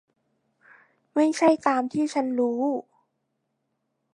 [1.15, 2.61] ไม่ใช่ตามที่ฉันรู้